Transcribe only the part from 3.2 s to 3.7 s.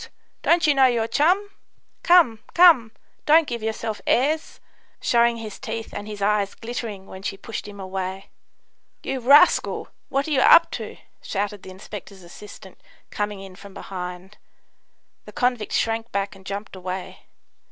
don't give